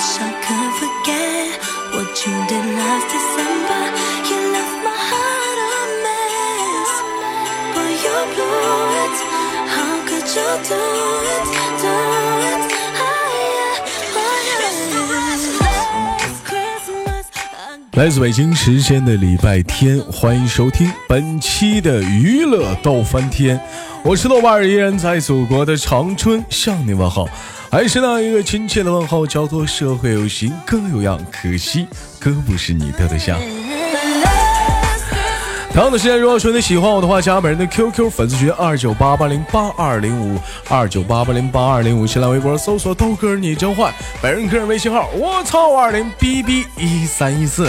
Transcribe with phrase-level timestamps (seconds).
[0.00, 1.60] wish I could forget
[1.92, 3.82] what you did last December.
[4.30, 6.90] You left my heart a mess,
[7.74, 9.16] but you blew it.
[9.68, 10.80] How could you do
[11.36, 11.44] it?
[11.84, 11.96] Do
[12.48, 12.62] it?
[12.96, 13.76] Ah, yeah.
[14.16, 14.64] Oh, yeah.
[15.60, 23.60] Last Christmas, I 来自北京时间的礼拜天，欢迎收听本期的娱乐逗翻天，
[24.02, 27.28] 我是豆瓣，依然在祖国的长春向你问好，
[27.70, 31.86] 还是那一个亲切的问候，叫做社会有型哥有样，可惜
[32.18, 33.38] 哥不是你的对象。
[35.72, 40.36] 同样的时间，如果说你喜欢我的话，加本人的 QQ 粉丝群二九八八零八二零五
[40.68, 47.68] 二九八八零八二零五，新浪微博搜索豆哥你真坏，本人个人微信号我操二零 B B 一三一四。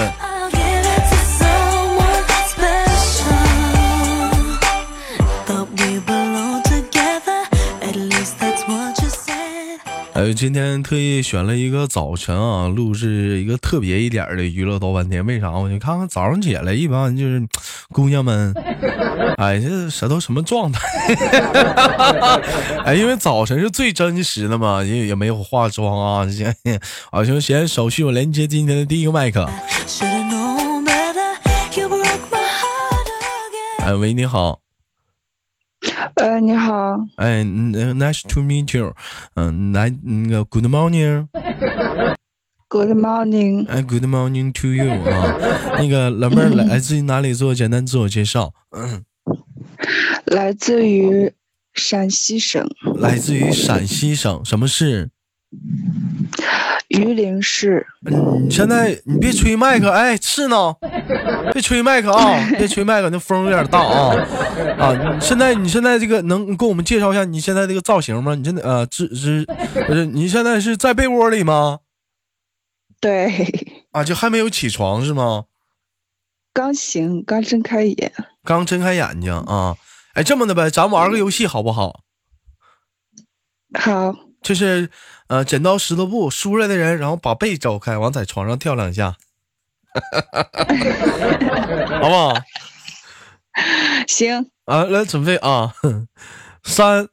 [10.21, 15.25] 呃，今天特意选了一个早晨啊，录制一个特别一点的娱乐多半天。
[15.25, 15.49] 为啥？
[15.49, 17.41] 我就看看早上起来，一般就是
[17.89, 18.53] 姑娘们，
[19.37, 20.87] 哎，这舌头什么状态？
[22.85, 26.55] 哎，因为早晨是最真实的嘛，也也没有化妆啊，这些
[27.09, 29.49] 啊，就先手续我连接今天的第一个麦克。
[33.79, 34.59] 哎，喂，你好，
[36.15, 38.93] 呃，你好，哎，nice to meet you，
[39.35, 41.27] 嗯，来那个 good morning。
[42.67, 45.35] Good morning，哎，Good morning to you 啊，
[45.77, 47.33] 那个老妹儿来来自于哪里？
[47.33, 48.53] 做简单自我介绍。
[48.69, 49.03] 嗯，
[50.25, 51.33] 来自于
[51.73, 52.65] 陕西省
[52.95, 55.09] 来自于陕西省，什么市？
[56.89, 57.85] 榆林市。
[58.05, 60.75] 嗯，你现在你别吹麦克，哎，是呢，
[61.53, 64.15] 别吹麦克啊， 别吹麦克，那风有点大啊
[64.77, 65.13] 啊！
[65.15, 68.35] 你现在你现在这个能给我们介绍一下你现在这个造型吗？
[68.35, 69.45] 你现在呃，这是
[69.87, 70.05] 不是？
[70.05, 71.79] 你现在是在被窝里吗？
[72.99, 75.45] 对，啊，就还没有起床是吗？
[76.53, 78.11] 刚醒，刚睁开眼。
[78.43, 79.77] 刚睁开眼睛啊！
[80.13, 82.01] 哎，这么的呗，咱玩个游戏好不好？
[83.73, 84.89] 好，就是
[85.27, 89.15] 呃剪刀石头布，输了的人然后把被找开，完在床上跳两下，
[92.01, 92.33] 好不好？
[94.07, 95.73] 行，啊，来准备啊，
[96.63, 97.09] 三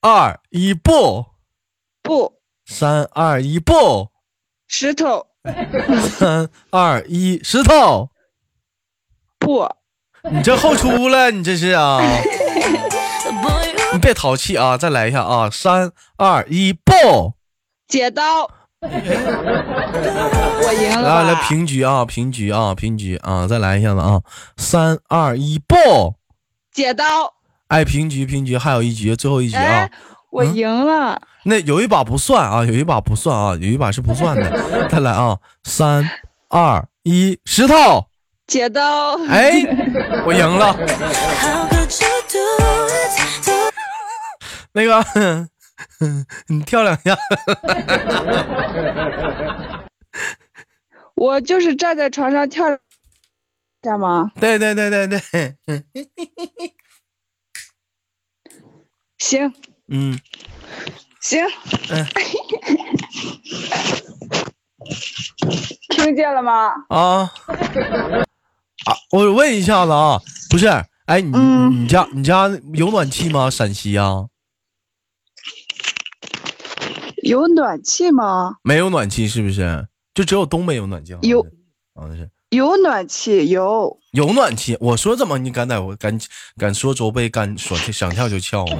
[0.00, 1.26] 二一，不，
[2.02, 4.08] 不，三二一，不，
[4.66, 5.26] 石头，
[6.18, 8.10] 三二一，石头，
[9.38, 9.68] 不，
[10.30, 12.00] 你这后出了，你这是啊？
[13.94, 14.76] 你别淘气啊！
[14.76, 16.92] 再来一下啊，三二一，不，
[17.86, 18.50] 剪刀。
[18.80, 18.88] 我
[20.82, 21.40] 赢了来来？
[21.42, 23.46] 平局啊，平局啊，平局啊！
[23.46, 24.20] 再来一下子啊，
[24.56, 25.76] 三二一，不。
[26.72, 27.04] 剪刀。
[27.68, 29.90] 哎，平局平局，还有一局，最后一局啊哎。，
[30.32, 31.22] 我赢了。
[31.44, 34.88] 那有一把不算啊，有一把不算啊，有一把是不算的。
[34.88, 36.10] 再来啊，三
[36.48, 38.06] 二一，石头！
[38.48, 39.16] 剪刀。
[39.28, 39.52] 哎，
[40.26, 40.76] 我赢了。
[44.74, 45.02] 那个，
[46.48, 47.16] 你跳两下。
[51.14, 52.64] 我就是站在床上跳，
[53.80, 54.30] 干嘛？
[54.40, 55.20] 对对对对对，
[59.18, 59.52] 行
[59.88, 60.18] 嗯，
[61.20, 61.44] 行，
[61.90, 62.04] 嗯
[65.90, 66.72] 听见了吗？
[66.88, 67.30] 啊
[68.86, 68.96] 啊！
[69.12, 70.20] 我问一下子啊，
[70.50, 70.66] 不是，
[71.06, 73.48] 哎，你嗯你家你家有暖气吗？
[73.48, 74.26] 陕西啊，
[77.24, 78.56] 有暖气吗？
[78.62, 79.88] 没有暖气是不是？
[80.14, 81.16] 就只有东北有暖气？
[81.22, 81.42] 有，
[81.94, 82.28] 好像是。
[82.50, 83.98] 有暖气，有。
[84.12, 86.16] 有暖气，我说怎么你敢在我敢
[86.56, 88.76] 敢说周被敢说想跳就跳呢？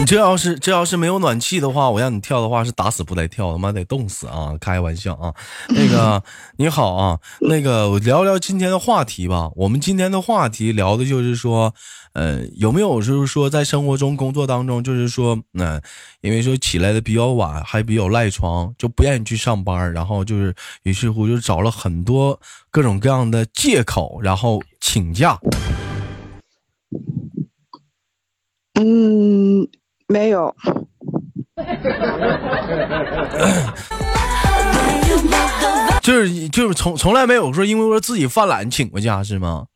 [0.00, 4.56] 你这要是这要是没有暖气的话，我让你跳的话是打死不带跳，他妈得冻死啊！
[4.58, 5.34] 开玩笑啊，
[5.68, 6.22] 那个
[6.56, 9.50] 你好啊，那个我聊聊今天的话题吧。
[9.56, 11.74] 我们今天的话题聊的就是说，
[12.14, 15.78] 呃，有没有就是说在生活中工作当中，就是说，嗯、
[16.22, 20.54] 因为说起来的比较晚，还比较赖床，就不愿意去上班，然后就是
[20.84, 22.40] 于是乎就找了很多
[22.70, 25.38] 各种各样的借口，然后请假。
[28.74, 29.68] 嗯，
[30.10, 30.54] 没有。
[36.02, 39.66] 就是就是从从来没有说因为说自己犯懒请过假是吗？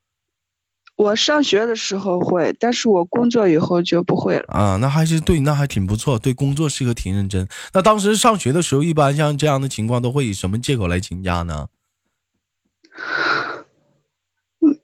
[0.97, 4.45] 我上学的时候会，但是我工作以后就不会了。
[4.49, 7.47] 啊，那还是对，那还挺不错，对工作是个挺认真。
[7.73, 11.69] 那当时上学的时候，一般像这样的情况都会以什么借口来请假呢？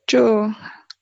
[0.06, 0.50] 就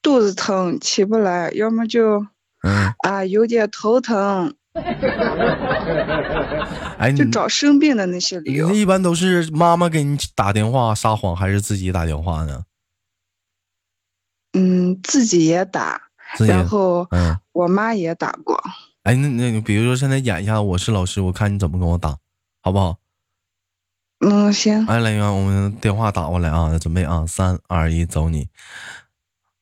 [0.03, 2.27] 肚子疼起不来，要么就
[2.63, 4.55] 嗯，啊，有点头疼，
[6.99, 8.81] 哎，就找生病的那些理由你。
[8.81, 12.65] 一般都是妈妈给你打电话撒谎，还是自己打电话呢？
[14.55, 16.01] 嗯，自己也打，
[16.39, 18.59] 然后嗯，我妈也打过。
[19.05, 22.17] 哎，那那，比如说现在演一下，我是老师，我看你怎么跟我打，
[22.63, 22.97] 好不好？
[24.21, 24.85] 嗯，行。
[24.87, 28.49] 哎，来，我们电话打过来啊，准备啊，三二一，走你。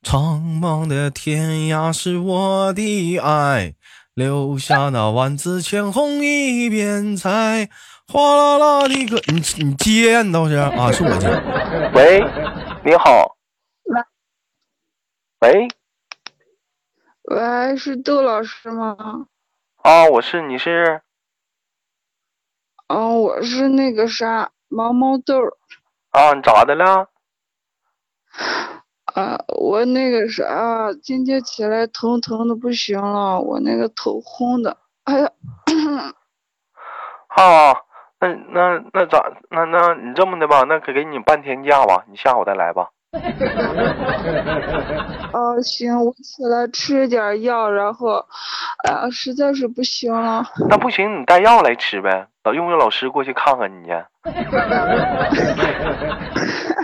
[0.08, 3.74] 苍茫的天涯是我的爱，
[4.14, 7.68] 留下那万紫千红一片彩。
[8.06, 11.26] 哗啦啦的歌，你你接呀，你倒是啊，是我接。
[11.92, 12.20] 喂，
[12.84, 13.36] 你好。
[15.40, 15.68] 喂，
[17.24, 19.26] 喂，是窦老师吗？
[19.82, 21.02] 啊，我是，你是？
[22.86, 25.34] 嗯，我是那个啥毛毛豆
[26.10, 27.08] 啊，你咋的了？
[29.14, 35.30] 啊，我那个啥，今天起来头疼的不行了，我那个头昏的，哎呀，
[37.28, 37.74] 啊，
[38.20, 39.24] 那那那咋？
[39.50, 42.90] 那那你这么的吧，那给给你半天假吧，你下午再来吧。
[45.32, 48.24] 啊， 行，我起来吃点药，然后，
[48.84, 52.28] 哎呀，实在是不行了，那不行，你带药来吃呗。
[52.44, 54.04] 老用不用老师过去看看你去？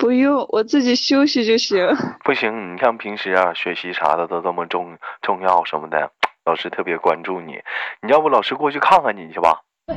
[0.00, 1.86] 不用，我自己休息就行。
[2.24, 6.10] 不行，你看平时啊，学习啥的都这么重重要什么的，
[6.46, 7.58] 老师特别关注你。
[8.02, 9.60] 你要不老师过去看看你去吧？
[9.86, 9.94] 那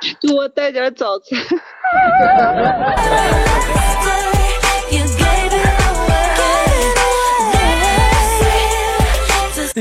[0.00, 1.38] 你给我带点早餐。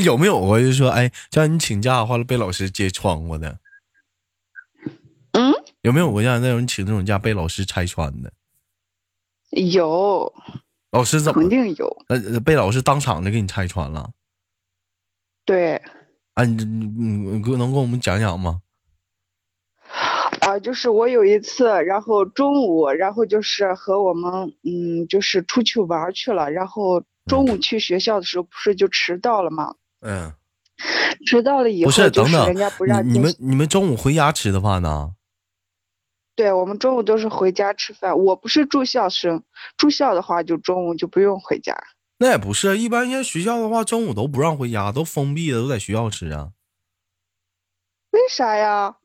[0.03, 3.57] 有没有过就是说，哎，叫你请假完了被老师揭穿过的？
[5.83, 8.31] 嗯，有没有过像那种请那种假被老师拆穿的？
[9.51, 10.33] 有，
[10.91, 11.49] 老师怎么肯？
[11.49, 12.03] 定有。
[12.07, 14.09] 呃，呃被老师当场就给你拆穿了？
[15.45, 15.81] 对，
[16.33, 18.61] 啊，你你你你能跟我们讲讲吗？
[20.39, 29.75] 啊，就是我有一次，然后中午，然后就是和我们，嗯，就是出去玩去了，然后中午去学校的时候，不是就迟到了吗？
[30.01, 30.33] 嗯，
[31.25, 35.13] 迟到了以后不后，是，等等就是人家不让你你们你们中午回家吃的饭呢？
[36.35, 38.17] 对，我们中午都是回家吃饭。
[38.17, 39.43] 我不是住校生，
[39.77, 41.75] 住校的话就中午就不用回家。
[42.17, 46.49] 那也不是，一般现在学校的话，中午都不让回家，都封闭的，都在学校吃啊。
[48.11, 48.95] 为啥呀？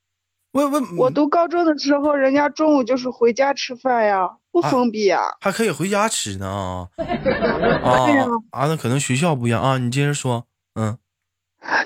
[0.52, 5.36] 为为我读高中的时候，人家中午就是回家吃饭呀，不啊封闭呀。
[5.40, 6.88] 还可以回家吃呢啊
[8.52, 8.66] 啊！
[8.66, 10.98] 那可能学校不一样啊，你接着说，嗯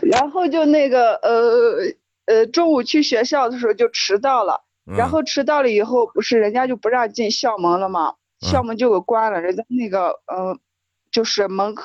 [0.02, 1.80] 然后就那个呃
[2.26, 4.62] 呃，中午去学校的时候就迟到了。
[4.86, 8.14] 嗯然后迟到了以后，不是人家就不让进校门了吗？
[8.40, 10.58] 嗯校门就给关了，人家那个呃，
[11.12, 11.84] 就是门口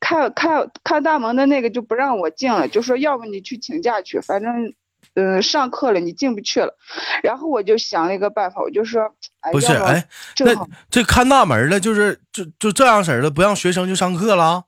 [0.00, 4.72] 看看看大门的那个就不让我进了，就说要不你去请假去，反正
[5.12, 6.74] 呃上课了你进不去了。
[7.22, 9.02] 然后我就想了一个办法，我就说，
[9.40, 14.64] 哎，不是，哎，正好那这看大门的，就是就就这样式儿的，不让学生就上课了。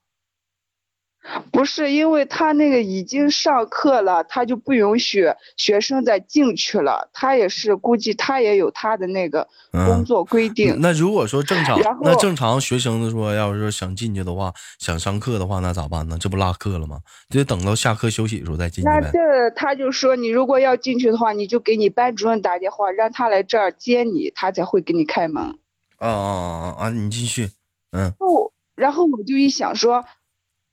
[1.53, 5.27] 不是因为他那个已经上课了，他就不允许
[5.57, 7.11] 学生再进去了。
[7.13, 10.77] 他也是估计他也有他的那个嗯工作规定。
[10.81, 16.17] 那如果说正常那正常学生的说，要是说想进去的话，想上课的话，那咋办呢？
[16.19, 16.99] 这不落课了吗？
[17.29, 18.99] 就得等到下课休息的时候再进去呗。
[19.01, 25.59] 那这他就说，你如果要进去的话，你就给你班主任打电话，让他来这儿接你，他才会给你开门。
[25.99, 26.91] 啊啊啊啊！
[26.91, 27.51] 你继续，
[27.93, 30.03] 嗯哦，然后我就一想说，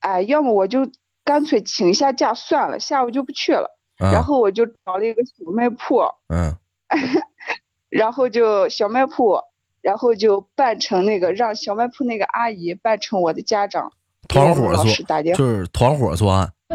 [0.08, 0.90] 哎，要么我就
[1.26, 3.78] 干脆请一下假算了，下午就不去了。
[3.98, 6.00] 啊，然后我就找了一个小卖铺，
[6.34, 6.56] 嗯
[7.90, 9.42] 然后就小卖铺，
[9.82, 13.92] 然后就扮成那个让小卖铺那个阿姨扮成我的家长，
[14.30, 16.54] 团伙作打电话，就是团伙作案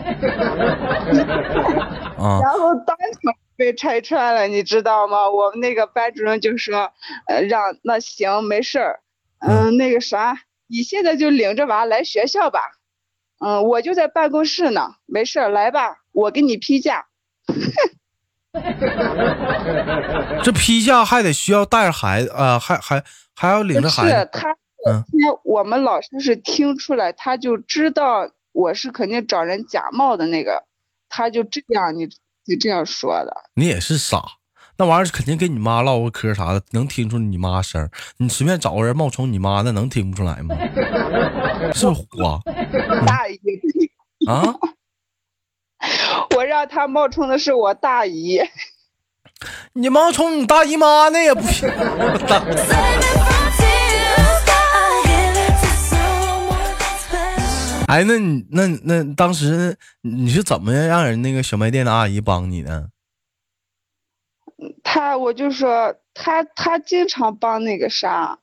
[2.19, 5.31] 啊然后当场被拆穿了，你知道吗？
[5.31, 6.93] 我们那个班主任就说，
[7.29, 9.01] 呃，让那行没事儿，
[9.41, 10.37] 嗯，那个啥，
[10.67, 12.61] 你现在就领着娃来学校吧，
[13.45, 17.07] 嗯，我就在办公室呢，没事儿来吧，我给你批假。
[20.45, 23.03] 这批假还得需要带着孩子啊、还还
[23.35, 24.11] 还要领着孩子。
[24.11, 24.51] 是他，
[24.87, 30.65] 嗯他我们老师是听出来，他就知道我是肯定找人假冒的那个，
[31.09, 32.09] 他就这样，你
[32.45, 33.35] 你这样说的。
[33.55, 34.23] 你也是傻，
[34.79, 37.88] 那玩意儿肯定跟你妈唠个嗑啥的，能听出你妈声。
[38.17, 40.55] 你随便找个人冒充你妈，那能听不出来吗？
[41.75, 42.41] 是不虎啊？
[43.07, 43.38] 大姨
[44.26, 44.43] 啊！
[46.37, 48.41] 我让他冒充的是我大姨。
[49.75, 51.69] 你冒充你大姨妈那也不行。
[57.88, 62.87] 哎，那你、那、那当时你是怎么让人那个小卖店的阿姨帮你呢？
[64.83, 68.39] 他我就说他他经常帮那个啥，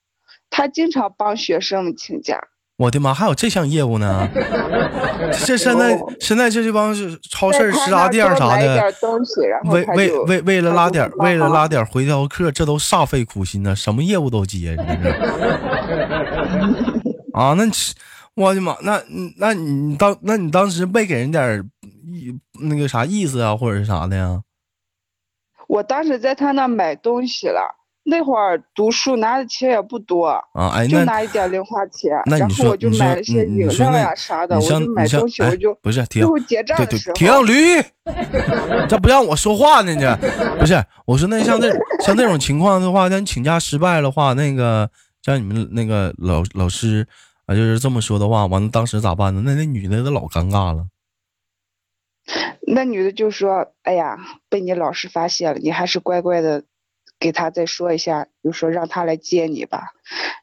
[0.50, 2.40] 他经常帮学生们请假。
[2.78, 4.26] 我的妈，还有这项业务呢？
[5.46, 8.94] 这现在现在这这帮是超市、食杂店啥的，
[9.66, 14.78] 为为为为了拉点为了拉点回头客，这都煞费苦心呢，什么业务都接，
[17.34, 17.66] 啊，那
[18.36, 19.04] 我的妈，那
[19.38, 21.62] 那你当那你当时没给人点
[22.06, 24.42] 意那个啥意思啊，或者是啥的呀？
[25.70, 27.76] 我当时在他那买东西了。
[28.06, 36.04] 那会儿读书拿的钱也不多啊，哎，就拿一点零花钱，然后我就买了些饮料呀啥的，我就买东西我就不是
[36.48, 37.80] 结账的时候停驴，
[38.88, 40.18] 这不让我说话呢这，
[40.58, 44.90] 不是，我说那像这像这种情况的话，那你请假失败的话，那个
[45.22, 47.06] 像你们那个老老师
[47.46, 49.44] 啊，就是这么说的话，完了当时咋办呢？
[49.46, 50.88] 那那女的都老尴尬了。
[52.62, 54.18] 那女的就说：“哎呀，
[54.50, 56.64] 被你老师发现了，你还是乖乖的。”
[57.20, 59.90] 给他再说一下，就说让他来接你吧，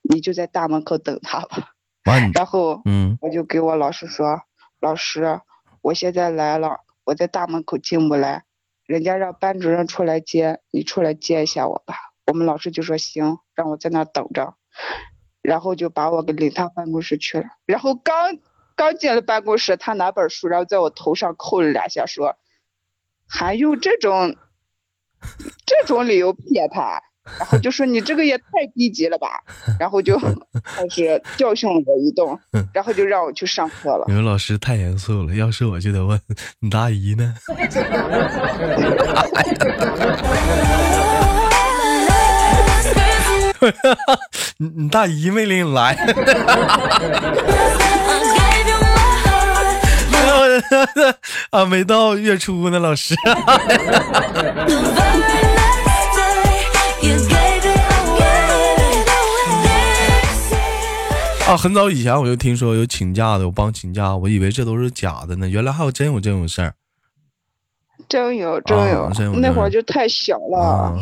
[0.02, 1.70] 你就在大门口等他吧。
[2.34, 4.42] 然后，嗯，我就给我老师说，
[4.78, 5.40] 老师，
[5.80, 8.44] 我现在来了，我在大门口进不来，
[8.84, 11.94] 人家让班主任出来接，你出来接一下我吧。
[12.26, 14.54] 我们老师就说行，让我在那等着，
[15.40, 17.46] 然后就把我给领他办公室去了。
[17.64, 18.36] 然后刚
[18.76, 22.36] 刚进了办公室，他拿本书，然后在我头上扣了两下，说
[23.26, 24.36] 还用这种。
[25.64, 27.02] 这种理由骗他，
[27.38, 29.42] 然后就说你这个也太低级了吧，
[29.80, 30.16] 然后就
[30.62, 32.38] 开始教训我一顿，
[32.72, 34.04] 然后就让我去上课了。
[34.06, 36.20] 你们老师太严肃了，要是我就得问
[36.60, 37.34] 你大姨呢？
[44.58, 45.96] 你你大姨没领你来？
[51.50, 53.14] 啊，没到月初呢，老师。
[61.46, 66.74] 啊，很早以前我就听说有请假的，我帮请假，我以为这都是假的呢，原来还有真有这种事儿。
[68.08, 71.00] 真有，真有，那会儿就太小了。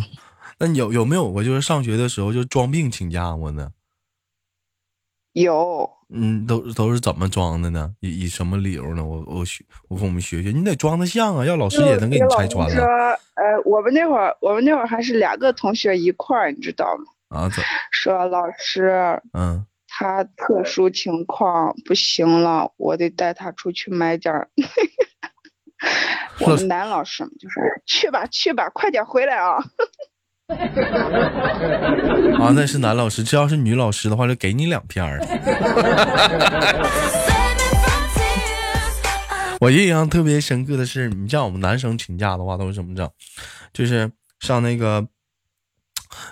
[0.58, 3.70] 那你有有没有过就是上学的时候就装病请假过呢？
[5.32, 5.90] 有。
[6.10, 7.92] 嗯，都都是怎么装的呢？
[8.00, 9.04] 以以什么理由呢？
[9.04, 12.74] 我我学我跟我们学学，你得装的像啊，要老师也能给你拆穿了。
[12.74, 16.86] 说，呃，我们那会儿，我们那会儿还是两个同学一块儿，你知道
[17.30, 17.38] 吗？
[17.40, 17.62] 啊，怎？
[17.90, 19.66] 说老师，嗯。
[19.96, 24.50] 他特殊情况不行了，我得带他出去买点儿。
[26.40, 29.56] 我 们男老师就是去吧去吧，快点回来啊！
[32.38, 35.20] 啊，那是男老师，这要是女老师的话，就给你两片儿。
[39.60, 43.08] 我印象特别深刻的是，你像我们男生请假的话，都是怎么整？
[43.72, 44.10] 就是
[44.40, 45.06] 上那个，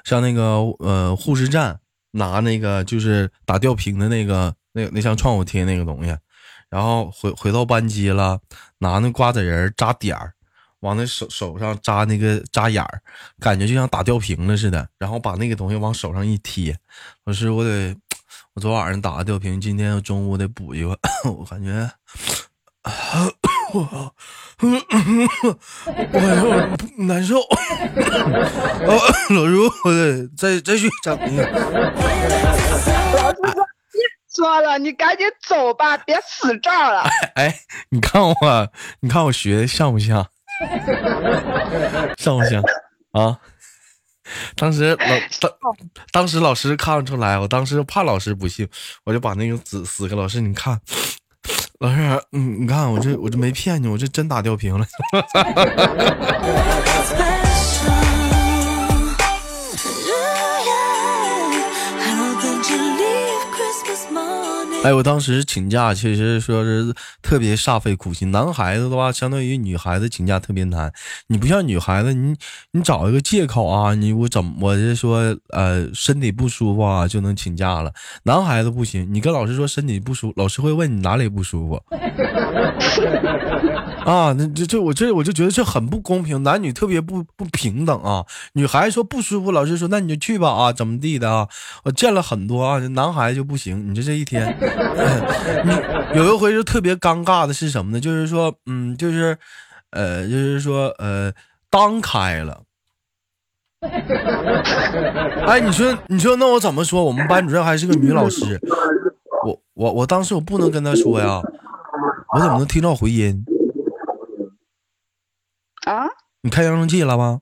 [0.04, 1.78] 上那个呃护士站。
[2.14, 6.14] 拿那个就是打吊瓶的那个，那那像创口贴那个东西，
[6.68, 8.38] 然后回回到班级了，
[8.80, 10.34] 拿那瓜子仁扎点儿，
[10.82, 13.00] 往那手手上扎那个扎眼儿，
[13.40, 16.76] 感觉就像打吊瓶了似的，然后把那个东西往手上一贴。
[17.24, 17.96] 老师，我得，
[18.54, 20.98] 我昨晚上打个吊瓶，今天中午得补一个，
[21.38, 21.90] 我感觉。
[23.72, 24.12] 我，
[26.12, 27.36] 我难受。
[29.30, 31.42] 老师，我得再再去整一个。
[31.48, 34.02] 老师说：“别
[34.34, 37.04] 说了，你赶紧走吧，别死这儿了。”
[37.36, 37.60] 哎，
[37.90, 38.34] 你看我，
[38.98, 40.28] 你看我学的像不像？
[42.18, 42.62] 像不像？
[43.12, 43.38] 啊！
[44.56, 45.06] 当时老
[45.40, 45.52] 当
[46.12, 48.68] 当时老师看不出来，我当时怕老师不信，
[49.04, 50.16] 我就把那个纸撕开。
[50.16, 50.80] 老师，你看。
[51.80, 51.96] 老师，
[52.30, 54.86] 嗯，你看我这，我这没骗你，我这真打吊瓶了。
[64.84, 68.32] 哎，我当时请假，其实说是特别煞费苦心。
[68.32, 70.92] 男孩子的话，相当于女孩子请假特别难。
[71.28, 72.34] 你不像女孩子，你
[72.72, 77.92] 你找一个借口啊，你我怎么我是说呃身体不舒服啊就能请假了。
[78.24, 81.80] 男孩子不行，你跟老师说身体不舒服，老师会问你哪里不舒服。
[84.06, 88.24] 啊，那这这我这我就觉得这很不公平，男女特别不不平等啊！
[88.54, 91.48] 女孩子说不舒服，老师说那你就去吧啊，怎么地的啊？
[91.84, 93.90] 我见了很多啊，男孩子就不行。
[93.90, 94.56] 你这这一天，
[95.64, 98.00] 你有一回就特别尴尬的是什么呢？
[98.00, 99.38] 就是说，嗯，就是，
[99.90, 101.32] 呃，就是说，呃，
[101.70, 102.62] 当开了。
[105.46, 107.04] 哎，你说，你说，那我怎么说？
[107.04, 108.60] 我们班主任还是个女老师，
[109.44, 111.40] 我我我当时我不能跟她说呀。
[112.34, 113.44] 我怎么能听到回音？
[115.86, 116.06] 啊，
[116.42, 117.40] 你开扬声器了吗？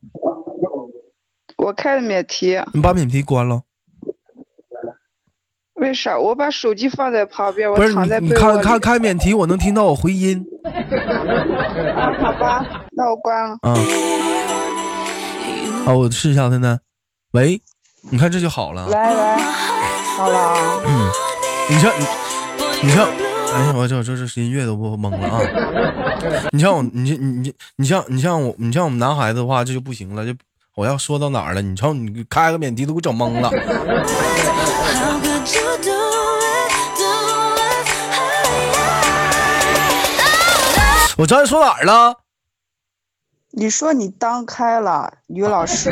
[1.57, 3.63] 我开的免提，你把免提关了。
[5.75, 6.19] 为啥？
[6.19, 8.63] 我把手机放在旁边，我躺在你，你开被窝里。
[8.63, 10.45] 开开免提，我能听到我回音
[11.95, 13.59] 啊，好吧，那我关了。
[13.63, 13.75] 啊
[15.87, 15.95] 啊！
[15.95, 16.79] 我试一下现在。
[17.33, 17.61] 喂，
[18.11, 18.89] 你看这就好了。
[18.89, 19.39] 来来，
[20.17, 21.11] 好了啊，嗯，
[21.71, 22.07] 你像你，
[22.83, 23.09] 你像，
[23.53, 25.41] 哎呀，我这这这音乐都不懵了啊！
[26.53, 30.33] 你像我，你你你你像你像我，你像我们男孩子的话，这就不行了，就
[30.77, 31.61] 我要说到哪儿了？
[31.61, 33.51] 你瞅你开个免提都给我整懵了。
[41.17, 42.20] 我刚才说哪儿了？
[43.53, 45.91] 你说你当开了于老师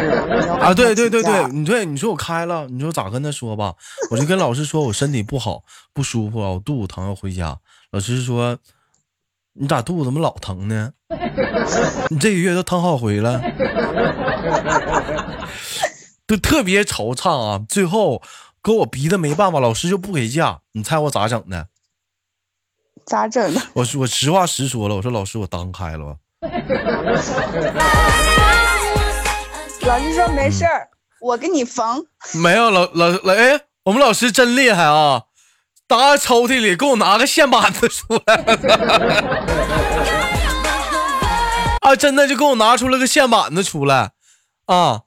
[0.61, 3.75] 啊，对对对对，你对你说我开了，你说咋跟他说吧？
[4.11, 7.59] 我就跟老师说我身体不好，不舒服啊，我肚子疼要回家。
[7.91, 8.57] 老师说
[9.55, 10.93] 你咋肚子怎么老疼呢？
[12.11, 13.43] 你这个月都疼好回了，
[16.27, 17.65] 都特别惆怅啊。
[17.69, 18.23] 最后
[18.63, 20.61] 给我逼的没办法，老师就不给假。
[20.73, 21.67] 你猜我咋整的？
[23.05, 23.61] 咋整的？
[23.75, 26.17] 我说我实话实说了，我说老师我当开了吧。
[29.87, 30.89] 老师说没事儿，
[31.21, 32.05] 我给你缝。
[32.35, 35.23] 没有老老老哎，我们老师真厉害啊！
[35.89, 38.57] 打抽屉里给我拿个线板子出来了，
[41.81, 44.13] 啊，真的就给我拿出了个线板子出来，
[44.67, 45.01] 啊，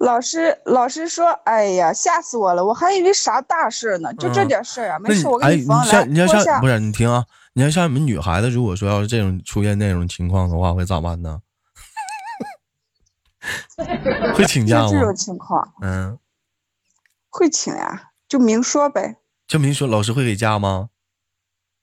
[0.00, 5.78] 老师老师说，哎呀，吓死我了，我还以为啥大事儿呢，就这嗯点事儿啊，没事，我给哎，你缝。
[5.78, 6.66] 来，像你要脱下像不。
[6.66, 11.42] 是你听啊，你要像你们女孩子，如果说要是这种出现那种情况的话，会咋办呢？
[14.34, 15.14] 会请假吗就这种？
[15.14, 16.18] 情况嗯，
[17.28, 19.16] 会请呀，就明说呗。
[19.46, 20.88] 就明说老师会给假吗？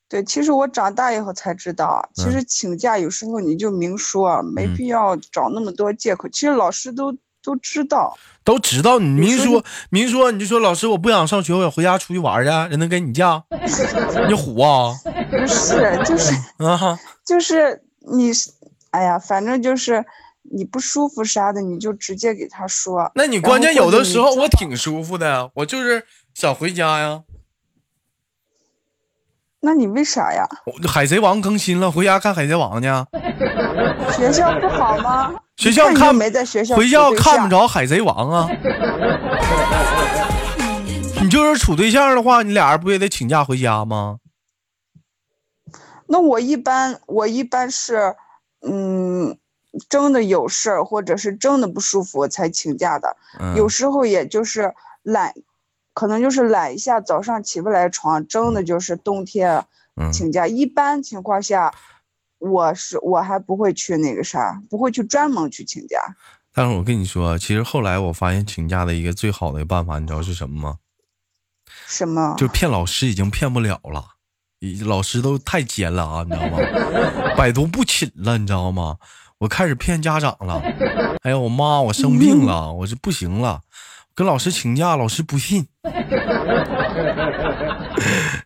[0.07, 6.27] 对，其实我长大以后才知道，其嗯实请假有时候你就明说，没嗯必要找那么多借口。
[6.29, 7.15] 其实老师都
[7.49, 13.43] 都知道，都知道你明说说明说，你就说老师我不想上学，我想回家出去玩去，人能给你假？
[14.29, 14.93] 你虎啊
[15.31, 16.31] 不是，就是
[16.63, 16.99] 啊！
[17.25, 17.81] 就是
[18.13, 18.31] 你，
[18.91, 20.05] 哎呀，反正就是
[20.43, 23.11] 你不舒服啥的，你就直接给他说。
[23.15, 27.21] 那你关键有的时候我挺舒服的呀，我就是想回家呀。
[29.61, 30.47] 那你为啥呀？
[30.87, 32.87] 海贼王更新了，回家看海贼王去。
[34.15, 35.33] 学校不好吗？
[35.59, 38.49] 学校看没在学校回校看不着海贼王啊。
[41.21, 44.19] 你就是处对象的话，你俩人不也得请假回家吗？
[46.07, 48.15] 那我一般我一般是，
[48.61, 49.37] 嗯，
[49.89, 53.17] 真的有事儿或者是真的不舒服才请假的。
[53.37, 55.33] 嗯，有时候也就是懒，
[55.93, 59.65] 可能就是懒一下，早上起不来床，真的就是冬天
[59.97, 60.47] 嗯请假。
[60.47, 61.73] 一般情况下，
[62.39, 65.97] 我是我还不会去那个啥，不会去专门去请假。
[66.53, 70.77] 但是我跟你说，其实后来我发现请假的一个最好的办法，你知道是什么吗？
[71.85, 72.33] 什么？
[72.37, 74.03] 就骗老师已经骗不了了，
[74.59, 76.57] 已老师都太奸了啊，你知道吗？
[77.37, 78.97] 百毒不侵了，你知道吗？
[79.37, 80.59] 我开始骗家长了。
[81.21, 83.61] 哎呀，我妈，我生病了，我这不行了，
[84.19, 85.65] 跟老师请假，老师不信。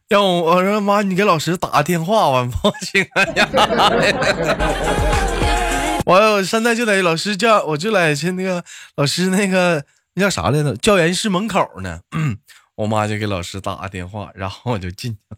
[0.08, 3.50] 让我我说妈，你给老师打个电话，我报警了呀。
[6.06, 8.64] 我我现在就在老师教，我就在去那个
[8.98, 9.84] 老师那个
[10.14, 10.76] 那叫啥来着？
[10.78, 12.02] 教研室门口呢。
[12.78, 15.38] 我妈就给老师打个电话，然后我就进去了。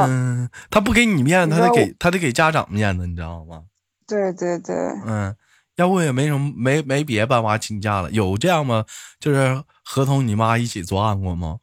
[0.08, 3.64] 嗯，他不给你面子，他得给他得给家长面子，你知道吗？
[4.06, 4.74] 对对对，
[5.06, 5.36] 嗯，
[5.76, 8.10] 要不也没什么没没别办法请假了。
[8.10, 8.84] 有这样吗？
[9.18, 11.58] 就是合同你妈一起作案过吗？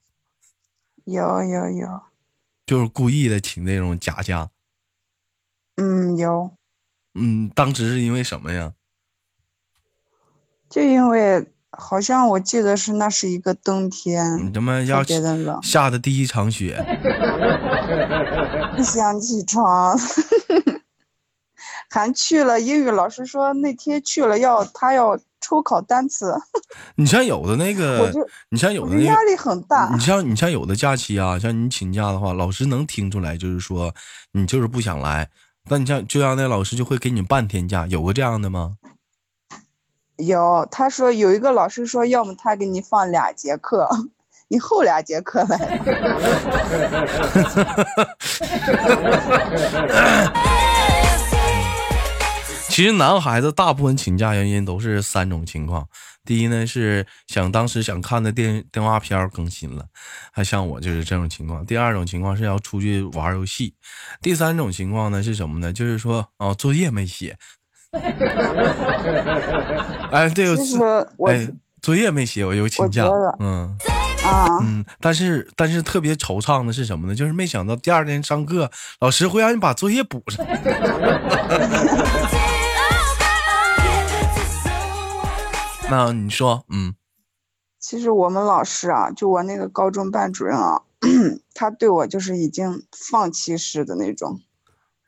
[1.06, 2.02] 有有有，
[2.66, 4.50] 就是故意的请那种假假。
[5.76, 6.52] 嗯有，
[7.16, 8.74] 嗯，当时是因为什么呀？
[10.70, 16.78] 就因为好像我记得是那是一个冬天你，他妈要别的冷，下的第一场雪，
[18.78, 19.98] 不想起床。
[21.90, 26.34] 还去了英语老师说那天去了要他要抽考单词，
[26.96, 28.12] 你像有的那个
[28.50, 30.00] 你像有的那个压力很大你。
[30.00, 33.94] 像你像有的假期啊，像你请假的话，老师能听出来，就是说
[34.34, 35.30] 你就是不想来。
[35.70, 38.78] 但你像就像那老师就会给你半天假，有过这样的吗？
[40.18, 43.90] 有他说有一个老师说，要么他给你放俩节课，
[44.50, 45.80] 你后俩节课来。
[52.80, 55.86] 其其实男孩子大部分请假原因都是三种情况。
[56.24, 59.84] 第一呢是想当时想看的电电话片更新了，
[60.32, 61.66] 还像我就是这种情况。
[61.66, 63.74] 第二种情况是要出去玩游戏。
[64.22, 65.74] 第三种情况呢是什么呢？
[65.74, 67.36] 就是说啊作业没写。
[70.14, 70.48] 哎，对，
[71.18, 71.50] 我哎
[71.82, 73.04] 作业没写，我有请假。
[73.40, 73.78] 嗯
[74.24, 77.14] 啊，嗯，但是但是特别惆怅的是什么呢？
[77.14, 80.46] 就是没想到第二天上课，老师会让你把作业补上。
[85.90, 86.94] 那你说，嗯
[87.80, 90.82] 其实我们老师啊，就我那个高中班主任啊，
[91.56, 94.42] 他对我就是已经放弃式的那种。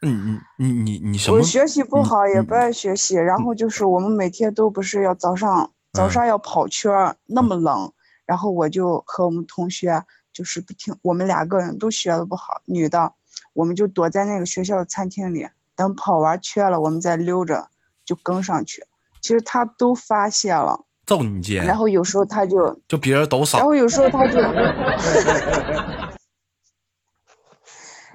[0.01, 1.43] 嗯你你你你什么我？
[1.43, 7.91] 学习不好，也嗯不爱学习，然后就是我们每天都不是要早上早嗯上要跑圈儿，那么冷，
[8.25, 13.13] 然后我就和我们同学就是不听，我们两个人都学的不好，女的，
[13.53, 17.69] 我们就躲在那个学校的餐厅里，等跑完圈了，我们再溜着
[18.03, 18.85] 就跟上去。
[19.21, 21.61] 其实他都发现了，揍你姐！
[21.61, 23.63] 然后有时候他就，就别人都然。
[23.63, 24.39] 后有时候他就，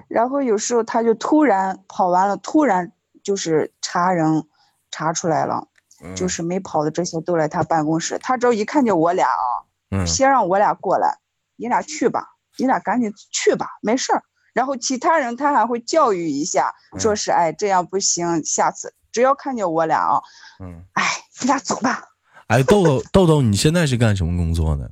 [0.07, 2.91] 然后有时候他就突然跑完了，突然
[3.23, 4.43] 就是查人
[4.91, 5.67] 查出来了，
[6.15, 8.17] 就是没跑的这些都来他办公室。
[8.19, 11.19] 他只要一看见我俩啊，嗯先让我俩过来，
[11.55, 14.23] 你俩去吧，你俩赶紧去吧，没事儿。
[14.53, 20.21] 然后其他人他还会教育一下，说是哎这样不行，下次只要看见我俩啊，
[20.59, 21.03] 嗯，哎
[21.41, 22.03] 你俩走吧。
[22.49, 24.91] 哎，豆豆 豆豆，你现在是干什么工作的？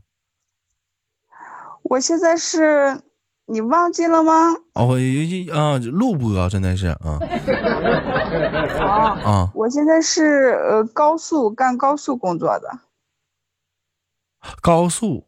[1.84, 3.04] 我现在是，
[3.46, 4.56] 你忘记了吗？
[4.74, 4.98] 哦，
[5.54, 7.20] 啊，录播真的是啊
[8.82, 12.80] 啊，啊，我现在是呃高速干高速工作的。
[14.60, 15.28] 高速。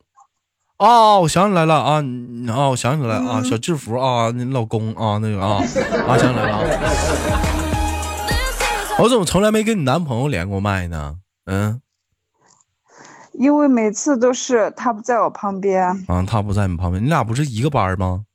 [0.80, 5.58] 哦，我想起来了啊，啊哦，我想起来啊，嗯小制服啊，你老公啊，那个啊，
[6.08, 6.64] 啊，想起来了啊。
[9.00, 11.20] 我怎么从来没跟你男朋友连过麦呢？
[11.46, 11.80] 嗯，
[13.34, 15.84] 因为每次都是他不在我旁边。
[16.08, 18.26] 啊，他不在你旁边，你俩不是一个班吗？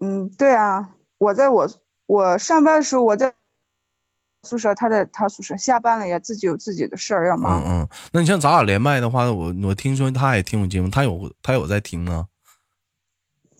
[0.00, 1.68] 嗯，对啊，我在我
[2.06, 3.32] 我上班的时候我在
[4.42, 7.62] 宿舍，他在他宿舍，下班了也自己有自己的事儿要忙。
[7.64, 12.26] 嗯嗯，那你像咱俩连麦的话，我我听说他也听我节目，他有他有在听呢。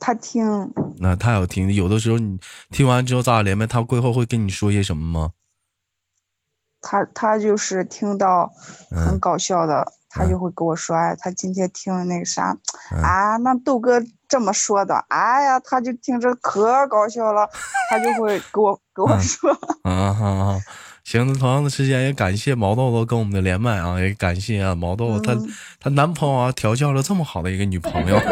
[0.00, 2.38] 他听，那他有听，有的时候你
[2.70, 5.32] 听完之后，咱俩连麦，他过后会跟你说些什么吗？
[6.90, 8.50] 他他就是听到
[8.90, 9.20] 很嗯。
[9.20, 12.56] 搞笑的，他就会跟我说，哎，他今天听那个啥，
[13.02, 17.46] 啊，那豆哥这么说的，哎呀，他就听着可搞笑了，
[17.90, 19.20] 他就会给我给我嗯。
[19.22, 19.50] 说，
[19.84, 20.58] 啊哈哈，
[21.04, 25.46] 行，那同样的时间也感谢毛豆豆跟我们的连麦啊，也感谢啊毛豆豆她嗯。
[25.78, 28.18] 她男朋友啊调教了这么好的一个女朋友。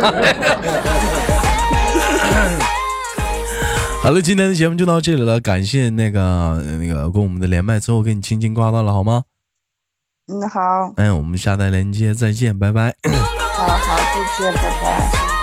[4.07, 9.25] 好了，今天的节目就到这里了，感谢那个那个跟我们的连麦，最后给你轻轻挂断了好吗？
[10.29, 10.61] 嗯，好，
[10.95, 12.95] 哎，我们下台连接再见，拜拜。
[13.57, 13.97] 好好，
[14.39, 15.36] 再见，拜拜。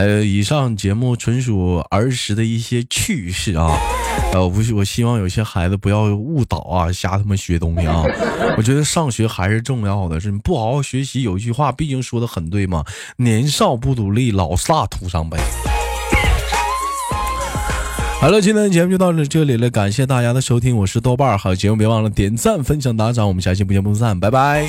[0.00, 3.78] 呃，以上节目纯属儿时的一些趣事啊，
[4.32, 8.02] 呃，我不是，我希望有些孩子不要误导啊，瞎他妈学东西啊。
[8.56, 12.82] 我觉得上学还是重要的，是你不好好学习，有一句话毕竟说的很对嘛，
[13.16, 15.36] 年少不努力，老大徒伤悲。
[18.22, 24.66] 好了，今天的节目就到这里了，感谢大家的收听，我是豆瓣儿，好节目别忘了点赞、分享、打赏，我们下期不见不散，拜拜。